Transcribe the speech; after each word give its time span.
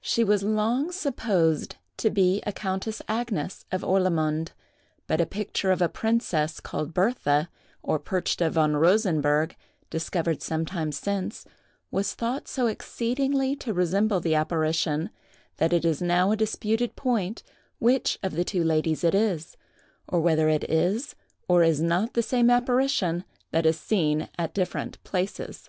She 0.00 0.22
was 0.22 0.44
long 0.44 0.92
supposed 0.92 1.78
to 1.96 2.10
be 2.10 2.40
a 2.46 2.52
Countess 2.52 3.02
Agnes, 3.08 3.64
of 3.72 3.82
Orlamunde; 3.82 4.52
but 5.08 5.20
a 5.20 5.26
picture 5.26 5.72
of 5.72 5.82
a 5.82 5.88
princess 5.88 6.60
called 6.60 6.94
Bertha, 6.94 7.48
or 7.82 7.98
Perchta 7.98 8.50
von 8.52 8.76
Rosenberg, 8.76 9.56
discovered 9.90 10.42
some 10.42 10.64
time 10.64 10.92
since, 10.92 11.44
was 11.90 12.14
thought 12.14 12.46
so 12.46 12.68
exceedingly 12.68 13.56
to 13.56 13.74
resemble 13.74 14.20
the 14.20 14.36
apparition, 14.36 15.10
that 15.56 15.72
it 15.72 15.84
is 15.84 16.00
now 16.00 16.30
a 16.30 16.36
disputed 16.36 16.94
point 16.94 17.42
which 17.80 18.16
of 18.22 18.34
the 18.36 18.44
two 18.44 18.62
ladies 18.62 19.02
it 19.02 19.12
is, 19.12 19.56
or 20.06 20.20
whether 20.20 20.48
it 20.48 20.70
is 20.70 21.16
or 21.48 21.64
is 21.64 21.80
not 21.82 22.14
the 22.14 22.22
same 22.22 22.48
apparition 22.48 23.24
that 23.50 23.66
is 23.66 23.76
seen 23.76 24.28
at 24.38 24.54
different 24.54 25.02
places. 25.02 25.68